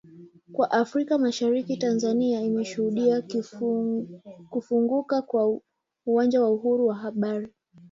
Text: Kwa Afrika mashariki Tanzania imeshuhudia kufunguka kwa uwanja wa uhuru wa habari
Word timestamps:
Kwa 0.53 0.71
Afrika 0.71 1.17
mashariki 1.17 1.77
Tanzania 1.77 2.41
imeshuhudia 2.41 3.21
kufunguka 4.51 5.21
kwa 5.21 5.59
uwanja 6.05 6.41
wa 6.41 6.49
uhuru 6.51 6.87
wa 6.87 6.95
habari 6.95 7.53